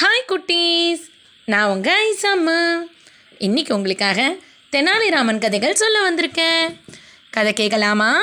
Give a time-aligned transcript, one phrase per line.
[0.00, 1.00] Hi குட்டீஸ்.
[1.44, 2.78] நான் உங்கள் ஐசாம்மா.
[3.38, 4.36] இன்னைக்கு உங்களுக்காக
[4.72, 6.80] தெனாலிராமன் கதைகள் சொல்ல வந்திருக்கேன்.
[7.30, 8.22] கதை கேட்கலாமா?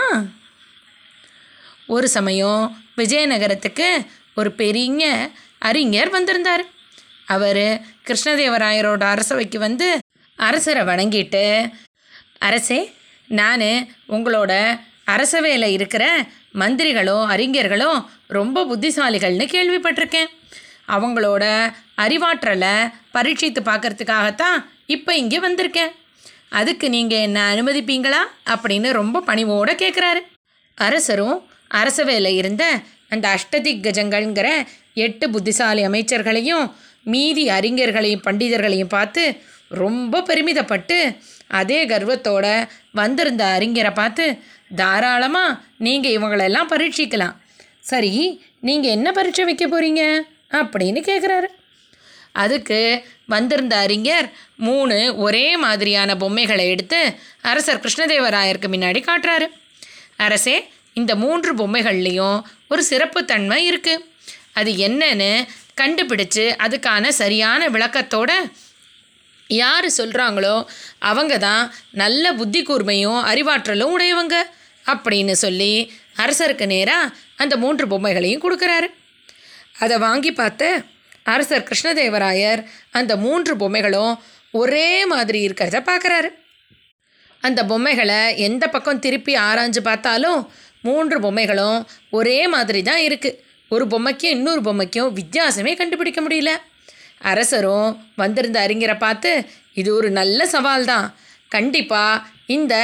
[1.87, 4.05] ஒரு சமயம் விஜயநகரத்துக்கு
[4.35, 5.29] ஒரு பெரிய
[5.59, 6.65] அறிஞர் வந்திருந்தார்.
[7.25, 9.97] அவர் கிருஷ்ணதேவராயரோட அரசவைக்கு வந்து
[10.35, 11.71] அரசரை வணங்கிட்டு
[12.39, 12.93] அரசே
[13.27, 20.37] நான் உங்களோட அரசவையில் இருக்கிற மந்திரிகளோ அறிஞர்களோ ரொம்ப புத்திசாலிகள்னு கேள்விப்பட்டிருக்கேன்.
[20.95, 21.43] அவங்களோட
[22.03, 22.75] அறிவாற்றலை
[23.15, 24.57] பரீட்சித்து பார்க்கறதுக்காகத்தான்
[24.95, 25.91] இப்போ இங்கே வந்திருக்கேன்.
[26.59, 28.21] அதுக்கு நீங்கள் என்ன அனுமதிப்பீங்களா?
[28.53, 30.21] அப்படின்னு ரொம்ப பணிவோடு கேட்குறாரு
[30.77, 31.37] அரசரும்
[31.81, 32.63] அரசவையில் இருந்த
[33.13, 34.49] அந்த அஷ்டதிக்கஜங்கள்ங்கிற
[35.05, 36.65] எட்டு புத்திசாலி அமைச்சர்களையும்
[37.03, 39.23] மீதி அறிஞர்களையும் பண்டிதர்களையும் பார்த்து
[39.81, 40.97] ரொம்ப பெருமிதப்பட்டு
[41.59, 42.45] அதே கர்வத்தோட
[42.91, 44.25] வந்திருந்த அறிஞரை பார்த்து
[44.75, 47.35] தாராளமாக நீங்கள் இவங்களெல்லாம் பரீட்சிக்கலாம்.
[47.91, 48.11] சரி
[48.67, 50.03] நீங்கள் என்ன பரீட்சை வைக்க போகிறீங்க
[50.51, 51.49] அப்படின்னு கேட்குறாரு
[52.31, 56.99] அதுக்கு வந்திருந்த அறிஞர் மூணு ஒரே மாதிரியான பொம்மைகளை எடுத்து
[57.41, 59.47] அரசர் கிருஷ்ணதேவராயருக்கு முன்னாடி காட்டுறாரு.
[60.17, 64.05] அரசே இந்த மூன்று பொம்மைகள்லேயும் ஒரு சிறப்புத்தன்மை இருக்குது
[64.53, 65.47] அது என்னன்னு
[65.81, 68.31] கண்டுபிடிச்சு அதுக்கான சரியான விளக்கத்தோட
[69.47, 70.65] யார் சொல்கிறாங்களோ
[70.99, 74.35] அவங்க தான் நல்ல புத்தி கூர்மையும் அறிவாற்றலும் உடையவங்க
[74.85, 78.87] அப்படின்னு சொல்லி அரசருக்கு நேராக அந்த மூன்று பொம்மைகளையும் கொடுக்குறாரு.
[79.79, 80.63] அதை வாங்கி பார்த்த
[81.23, 84.13] அரசர் கிருஷ்ணதேவராயர் அந்த மூன்று பொம்மைகளும்
[84.51, 86.29] ஒரே மாதிரி இருக்கிறத பார்க்குறாரு.
[87.43, 90.39] அந்த பொம்மைகளை எந்த பக்கம் திருப்பி ஆராய்ஞ்சு பார்த்தாலும்
[90.87, 91.79] மூன்று பொம்மைகளும்
[92.17, 93.39] ஒரே மாதிரி தான் இருக்குது
[93.71, 96.51] ஒரு பொம்மைக்கும் இன்னொரு பொம்மைக்கும் வித்தியாசமே கண்டுபிடிக்க முடியல.
[97.31, 99.31] அரசரும் வந்திருந்த அறிஞரை பார்த்து
[99.73, 101.07] இது ஒரு நல்ல சவால் தான்.
[101.55, 102.23] கண்டிப்பாக
[102.55, 102.75] இந்த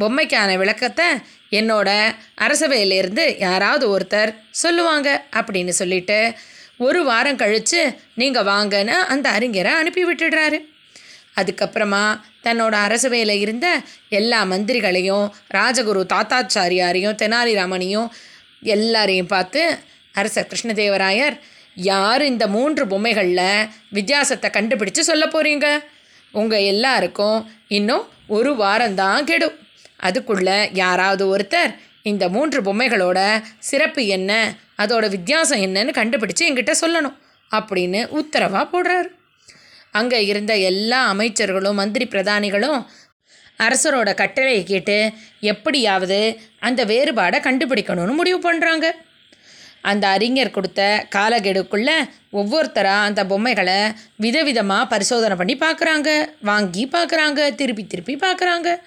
[0.00, 1.06] பொம்மைக்கான விளக்கத்தை
[1.58, 1.90] என்னோட
[2.40, 6.18] அரசவையிலேருந்து யாராவது ஒருத்தர் சொல்லுவாங்க அப்படின்னு சொல்லிட்டு
[6.78, 7.80] ஒரு வாரம் கழித்து
[8.14, 10.58] நீங்கள் வாங்கன்னு அந்த அறிஞரை அனுப்பி விட்டுடுறாரு.
[11.40, 12.04] அதுக்கப்புறமா
[12.44, 13.66] தன்னோட அரசவையில் இருந்த
[14.08, 18.08] எல்லா மந்திரிகளையும் ராஜகுரு தாத்தாச்சாரியாரையும் தெனாலிராமனையும்
[18.60, 19.62] எல்லாரையும் பார்த்து
[20.12, 21.36] அரசர் கிருஷ்ணதேவராயர்
[21.74, 25.66] யார் இந்த மூன்று பொம்மைகளில் வித்தியாசத்தை கண்டுபிடிச்சு சொல்ல போகிறீங்க
[26.32, 27.38] உங்கள் எல்லாருக்கும்
[27.68, 29.58] இன்னும் ஒரு வாரம்தான் கெடும்.
[29.96, 31.72] அதுக்குள்ளே யாராவது ஒருத்தர்
[32.02, 37.16] இந்த மூன்று பொம்மைகளோட சிறப்பு என்ன அதோட வித்தியாசம் என்னன்னு கண்டுபிடிச்சு எங்கிட்ட சொல்லணும்
[37.50, 39.08] அப்படின்னு உத்தரவாக போடுறாரு.
[39.90, 42.86] அங்கே இருந்த எல்லா அமைச்சர்களும் மந்திரி பிரதானிகளும்
[43.58, 48.86] அரசரோட கட்டளையை கேட்டு எப்படியாவது அந்த வேறுபாடை கண்டுபிடிக்கணும்னு முடிவு பண்ணுறாங்க
[49.82, 51.96] அந்த அறிஞர் கொடுத்த காலகெடுக்குள்ளே
[52.30, 58.82] ஒவ்வொருத்தராக அந்த பொம்மைகளை விதவிதமாக பரிசோதனை பண்ணி பார்க்குறாங்க வாங்கி பார்க்குறாங்க திருப்பி திருப்பி பார்க்குறாங்க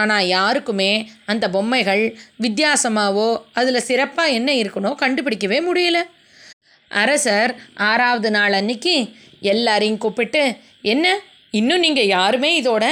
[0.00, 0.90] ஆனால் யாருக்குமே
[1.32, 2.04] அந்த பொம்மைகள்
[2.44, 5.98] வித்தியாசமாவோ அதில் சிறப்பாக என்ன இருக்கணும் கண்டுபிடிக்கவே முடியல.
[6.90, 7.52] அரசர்
[7.90, 8.96] ஆறாவது நாள் அன்னைக்கு
[9.52, 10.42] எல்லாரையும் கூப்பிட்டு
[10.92, 11.06] என்ன?
[11.50, 12.84] இன்னும் நீங்கள் யாருமே இதோட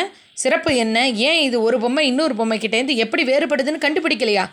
[0.42, 0.98] சிறப்பு என்ன?
[1.28, 4.44] ஏன் இது ஒரு பொம்மை இன்னொரு பொம்மைக்கிட்டேருந்து எப்படி வேறுபடுதுன்னு கண்டுபிடிக்கலையா?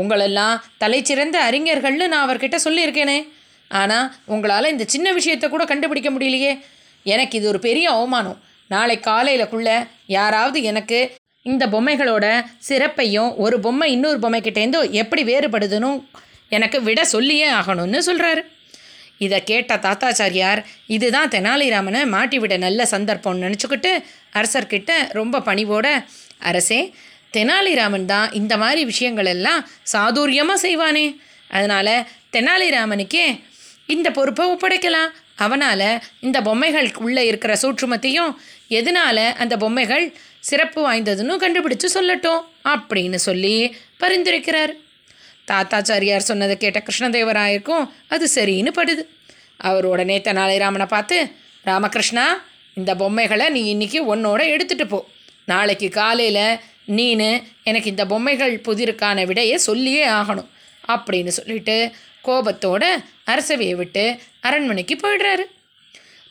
[0.00, 3.18] உங்களெல்லாம் தலைச்சிறந்த அறிஞர்கள்னு நான் அவர்கிட்ட சொல்லியிருக்கேனே.
[3.70, 6.52] ஆனால் உங்களால் இந்த சின்ன விஷயத்தை கூட கண்டுபிடிக்க முடியலையே.
[7.06, 8.38] எனக்கு இது ஒரு பெரிய அவமானம்.
[8.70, 9.76] நாளை காலையிலக்குள்ளே
[10.16, 10.98] யாராவது எனக்கு
[11.46, 12.26] இந்த பொம்மைகளோட
[12.58, 15.90] சிறப்பையும் ஒரு பொம்மை இன்னொரு பொம்மைக்கிட்டேருந்து எப்படி வேறுபடுதுன்னு
[16.48, 18.42] எனக்கு விட சொல்லியே ஆகணும்னு சொல்கிறாரு
[19.18, 23.92] இதை கேட்ட தாத்தாச்சாரியார் இதுதான் தெனாலிராமனை மாட்டிவிட நல்ல சந்தர்ப்பம்னு நினச்சிக்கிட்டு
[24.32, 25.86] அரசர்கிட்ட ரொம்ப பணிவோட
[26.38, 26.92] அரசே
[27.32, 31.06] தெனாலிராமன் தான் இந்த மாதிரி விஷயங்கள் எல்லாம் சாதுரியமாக செய்வானே.
[31.48, 33.26] அதனால் தெனாலிராமனுக்கே
[33.86, 35.10] இந்த பொறுப்பை ஒப்படைக்கலாம்.
[35.36, 35.88] அவனால்
[36.20, 38.32] இந்த பொம்மைகள் உள்ளே இருக்கிற சூற்றுமத்தையும்
[38.68, 40.04] எதனால் அந்த பொம்மைகள்
[40.48, 43.56] சிறப்பு வாய்ந்ததுன்னு கண்டுபிடிச்சு சொல்லட்டும் அப்படின்னு சொல்லி
[44.00, 44.72] பரிந்துரைக்கிறார்.
[45.50, 49.02] தாத்தாச்சாரியார் சொன்னதை கேட்ட கிருஷ்ணதேவராயருக்கும் அது சரின்னு படுது.
[49.68, 51.18] அவர் உடனே தெனாலிராமனை பார்த்து
[51.64, 52.26] ராமகிருஷ்ணா
[52.74, 54.98] இந்த பொம்மைகளை நீ இன்னைக்கு உன்னோட எடுத்துகிட்டு போ.
[55.46, 56.58] நாளைக்கு காலையில்
[56.96, 57.30] நீனு
[57.64, 60.50] எனக்கு இந்த பொம்மைகள் புதிருக்கான விடையை சொல்லியே ஆகணும்
[60.88, 61.76] அப்படின்னு சொல்லிட்டு
[62.24, 62.84] கோபத்தோட
[63.32, 64.04] அரசவையை விட்டு
[64.40, 65.44] அரண்மனைக்கு போயிடுறாரு.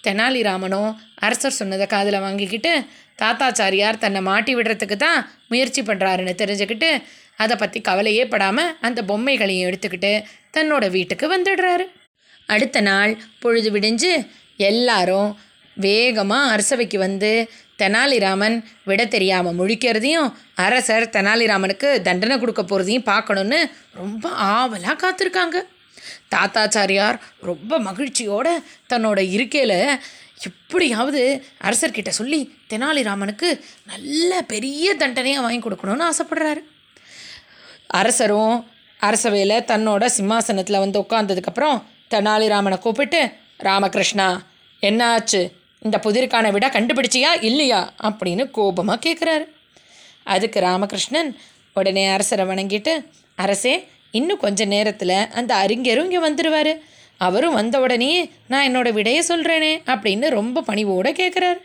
[0.06, 0.92] தெனாலிராமனும்
[1.26, 2.74] அரசர் சொன்னதை காதில் வாங்கிக்கிட்டு
[3.22, 5.20] தாத்தாச்சாரியார் தன்னை மாட்டி விடுறதுக்கு தான்
[5.52, 6.90] முயற்சி பண்ணுறாருன்னு தெரிஞ்சுக்கிட்டு
[7.44, 10.14] அதை பற்றி கவலையே படாமல் அந்த பொம்மைகளையும் எடுத்துக்கிட்டு
[10.58, 11.86] தன்னோட வீட்டுக்கு வந்துடுறாரு.
[12.50, 14.12] அடுத்த நாள் பொழுது விடிஞ்சு
[14.70, 15.30] எல்லாரும்
[15.78, 17.32] வேகமாக அரசவைக்கு வந்து
[17.82, 18.58] தெனாலிராமன்
[18.90, 20.28] விட தெரியாமல் முழிக்கிறதையும்
[20.66, 23.60] அரசர் தெனாலிராமனுக்கு தண்டனை கொடுக்க போகிறதையும் பார்க்கணுன்னு
[24.02, 25.58] ரொம்ப ஆவலாக காத்திருக்காங்க.
[26.34, 28.48] தாத்தாச்சாரியார் ரொம்ப மகிழ்ச்சியோட
[28.90, 30.00] தன்னோட இருக்கையில்
[30.44, 31.22] எப்படியாவது
[31.62, 32.40] அரசர்கிட்ட சொல்லி
[32.70, 33.50] தெனாலிராமனுக்கு
[33.86, 36.62] நல்ல பெரிய தண்டனையாக வாங்கி கொடுக்கணும்னு ஆசைப்படுறாரு.
[37.88, 38.56] அரசரும்
[39.00, 43.22] அரசவையில் தன்னோட சிம்மாசனத்தில் வந்து உட்காந்ததுக்கப்புறம் தெனாலிராமனை கூப்பிட்டு
[43.58, 44.28] ராமகிருஷ்ணா
[44.80, 45.42] என்ன ஆச்சு?
[45.80, 47.94] இந்த புதிருக்கான விட கண்டுபிடிச்சியா இல்லையா?
[48.02, 49.46] அப்படின்னு கோபமாக கேட்குறாரு
[50.24, 51.32] அதுக்கு ராமகிருஷ்ணன்
[51.74, 52.94] உடனே அரசரை வணங்கிட்டு
[53.36, 56.80] அரசே இன்னும் கொஞ்ச நேரத்தில் அந்த அறிஞரும் இங்கே வந்துடுவார்
[57.18, 58.10] அவரும் வந்த உடனே
[58.48, 61.60] நான் என்னோட விடையை சொல்கிறேனே அப்படின்னு ரொம்ப பணிவோடு கேட்குறாரு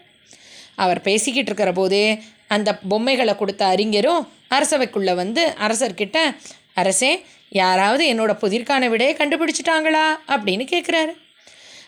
[0.76, 2.04] அவர் பேசிக்கிட்டு இருக்கிற போதே
[2.48, 6.18] அந்த பொம்மைகளை கொடுத்த அறிஞரும் அரசவைக்குள்ளே வந்து அரசர்கிட்ட
[6.74, 7.12] அரசே
[7.50, 10.04] யாராவது என்னோட புதிர்க்கான விடையை கண்டுபிடிச்சிட்டாங்களா?
[10.26, 11.12] அப்படின்னு கேட்குறாரு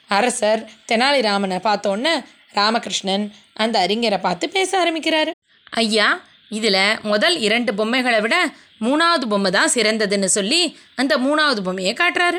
[0.08, 0.62] அரசர்
[0.92, 2.14] தெனாலிராமனை பார்த்தோன்னே
[2.54, 5.30] ராமகிருஷ்ணன் அந்த அறிஞரை பார்த்து பேச ஆரம்பிக்கிறாரு.
[5.70, 6.08] ஐயா
[6.50, 8.36] இதில் முதல் இரண்டு பொம்மைகளை விட
[8.80, 10.60] மூணாவது பொம்மை தான் சிறந்ததுன்னு சொல்லி
[10.94, 12.38] அந்த மூணாவது பொம்மையை காட்டுறாரு.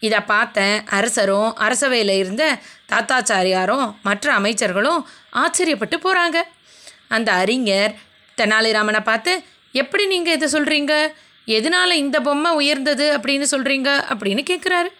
[0.00, 2.58] இதை பார்த்த அரசரும் அரசவையில் இருந்த
[2.92, 5.00] தாத்தாச்சாரியாரும் மற்ற அமைச்சர்களும்
[5.32, 6.38] ஆச்சரியப்பட்டு போகிறாங்க
[7.08, 7.94] அந்த அறிஞர்
[8.38, 9.32] தெனாலிராமனை பார்த்து
[9.74, 10.94] எப்படி நீங்கள் இதை சொல்கிறீங்க
[11.48, 14.90] எதனால இந்த பொம்மை உயர்ந்தது அப்படின்னு சொல்கிறீங்க அப்படின்னு கேட்குறாரு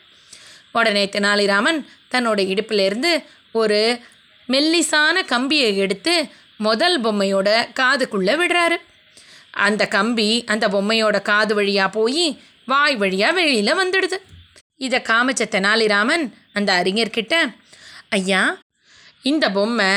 [0.72, 1.78] உடனே தெனாலிராமன்
[2.14, 3.12] தன்னோட இடுப்பிலேருந்து
[3.52, 4.00] ஒரு
[4.48, 6.14] மெல்லிசான கம்பியை எடுத்து
[6.66, 7.48] முதல் பொம்மையோட
[7.80, 8.76] காதுக்குள்ளே விடுறாரு.
[9.66, 12.26] அந்த கம்பி அந்த பொம்மையோட காது வழியாக போய்
[12.72, 14.16] வாய் வழியாக வெளியில் வந்துடுது.
[14.86, 17.34] இதை காமிச்ச தெனாலிராமன் அந்த அறிஞர்கிட்ட
[18.18, 18.42] ஐயா
[19.30, 19.92] இந்த பொம்மை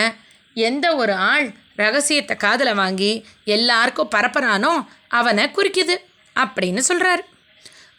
[0.53, 1.47] எந்த ஒரு ஆள்
[1.81, 3.11] ரகசியத்தை காதில் வாங்கி
[3.55, 4.73] எல்லாருக்கும் பரப்புறானோ
[5.19, 5.95] அவனை குறிக்குது
[6.35, 7.23] அப்படின்னு சொல்கிறாரு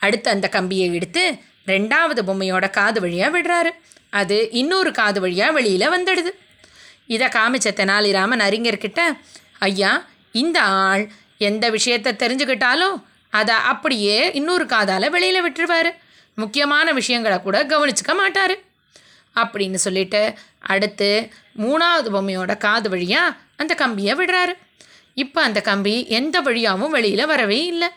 [0.05, 1.25] அடுத்து அந்த கம்பியை எடுத்து
[1.73, 3.71] ரெண்டாவது பொம்மையோட காது வழியாக விடுறாரு.
[4.21, 6.31] அது இன்னொரு காது வழியாக வெளியில் வந்துடுது.
[7.07, 9.01] இதை காமிச்ச தெனாலிராமன் அறிஞர்கிட்ட
[9.59, 15.91] ஐயா இந்த ஆள் எந்த விஷயத்தை தெரிஞ்சுக்கிட்டாலும் அதை அப்படியே இன்னொரு காதால் வெளியில் விட்டுருவார்.
[16.35, 18.55] முக்கியமான விஷயங்களை கூட கவனிச்சுக்க மாட்டார்.
[19.35, 24.53] அப்படின்னு சொல்லிட்டு அடுத்து மூணாவது பொம்மையோட காது வழியாக அந்த கம்பியை விடுறாரு.
[25.15, 27.89] இப்போ அந்த கம்பி எந்த வழியாகவும் வெளியில் வரவே இல்லை.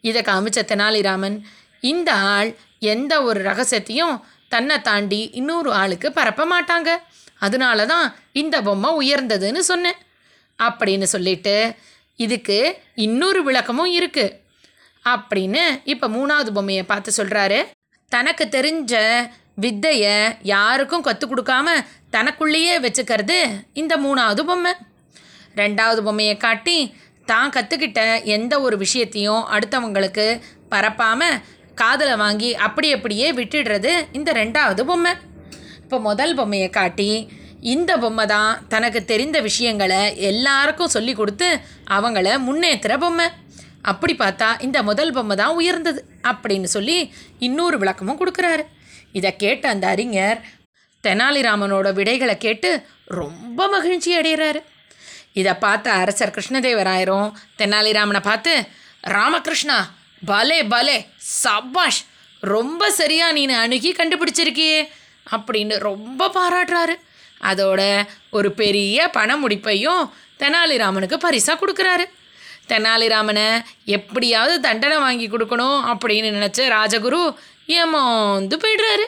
[0.00, 1.40] இதை காமிச்ச தெனாலிராமன்
[1.80, 6.96] இந்த ஆள் எந்த ஒரு ரகசியத்தையும் தன்னை தாண்டி இன்னொரு ஆளுக்கு பரப்ப மாட்டாங்க.
[7.40, 8.06] அதனால தான்
[8.42, 9.98] இந்த பொம்மை உயர்ந்ததுன்னு சொன்னேன்.
[10.58, 11.56] அப்படின்னு சொல்லிட்டு
[12.24, 12.58] இதுக்கு
[13.06, 14.36] இன்னொரு விளக்கமும் இருக்குது
[15.04, 15.62] அப்படின்னு
[15.92, 17.58] இப்போ மூணாவது பொம்மையை பார்த்து சொல்கிறாரு
[18.12, 18.94] தனக்கு தெரிஞ்ச
[19.64, 20.14] வித்தையை
[20.52, 21.68] யாருக்கும் கற்றுக் கொடுக்காம
[22.14, 23.38] தனக்குள்ளேயே வச்சுக்கிறது
[23.80, 24.72] இந்த மூணாவது பொம்மை.
[25.60, 26.78] ரெண்டாவது பொம்மையை காட்டி
[27.26, 28.00] தான் கற்றுக்கிட்ட
[28.36, 30.26] எந்த ஒரு விஷயத்தையும் அடுத்தவங்களுக்கு
[30.72, 31.40] பரப்பாமல்
[31.80, 35.12] காதில் வாங்கி அப்படி அப்படியே விட்டுடுறது இந்த ரெண்டாவது பொம்மை.
[35.86, 37.10] இப்போ முதல் பொம்மையை காட்டி
[37.72, 40.00] இந்த பொம்மை தான் தனக்கு தெரிந்த விஷயங்களை
[40.30, 41.48] எல்லாருக்கும் சொல்லி கொடுத்து
[41.96, 43.26] அவங்கள முன்னேற்றுற பொம்மை.
[43.90, 46.00] அப்படி பார்த்தா இந்த முதல் பொம்மை தான் உயர்ந்தது
[46.30, 46.98] அப்படின்னு சொல்லி
[47.48, 48.64] இன்னொரு விளக்கமும் கொடுக்குறாரு.
[49.18, 50.42] இதை கேட்ட அந்த அறிஞர்
[51.04, 52.72] தெனாலிராமனோட விடைகளை கேட்டு
[53.20, 54.62] ரொம்ப மகிழ்ச்சி அடைகிறாரு.
[55.40, 58.54] இதை பார்த்த அரசர் கிருஷ்ணதேவராயரும் தெனாலிராமனை பார்த்து
[59.16, 59.80] ராமகிருஷ்ணா
[60.32, 60.98] பலே பலே
[61.42, 62.04] சபாஷ்
[62.42, 64.78] ரொம்ப சரியாக நீ அணுகி கண்டுபிடிச்சிருக்கியே.
[65.34, 66.94] அப்படின்னு ரொம்ப பாராட்டுறாரு.
[67.50, 67.80] அதோட
[68.36, 70.04] ஒரு பெரிய பண முடிப்பையும்
[70.42, 72.06] தெனாலிராமனுக்கு பரிசாக கொடுக்குறாரு.
[72.70, 73.48] தெனாலிராமனை
[73.96, 77.20] எப்படியாவது தண்டனை வாங்கி கொடுக்கணும் அப்படின்னு நினச்ச ராஜகுரு
[77.78, 79.06] ஏமாந்து போய்டுறாரு.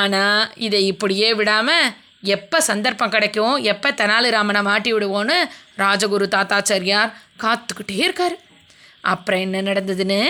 [0.00, 1.90] ஆனால் இதை இப்படியே விடாமல்
[2.34, 5.36] எப்போ சந்தர்ப்பம் கிடைக்கும் எப்போ தெனாலிராமனை மாட்டி விடுவோன்னு
[5.82, 7.14] ராஜகுரு தாத்தாச்சாரியார்
[7.44, 8.36] காத்துக்கிட்டே இருக்கார்.
[9.12, 10.20] அப்புறம் என்ன நடந்ததுன்னு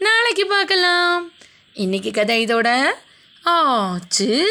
[0.00, 1.16] நாளைக்கு பார்க்கலாம்.
[1.84, 2.68] இன்னைக்கு கதை இதோட
[3.46, 4.44] 哦这